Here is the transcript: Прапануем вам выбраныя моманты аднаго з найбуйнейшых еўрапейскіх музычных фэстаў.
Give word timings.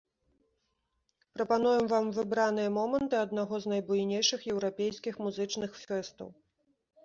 Прапануем 1.37 1.83
вам 1.93 2.05
выбраныя 2.17 2.73
моманты 2.79 3.15
аднаго 3.27 3.55
з 3.65 3.77
найбуйнейшых 3.77 4.39
еўрапейскіх 4.57 5.23
музычных 5.27 5.71
фэстаў. 5.87 6.29